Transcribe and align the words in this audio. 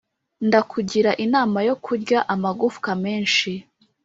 Ndakugira 0.47 1.11
inama 1.25 1.59
yo 1.67 1.75
kurya 1.85 2.19
amagufwa 2.33 2.91
menshi 3.03 3.51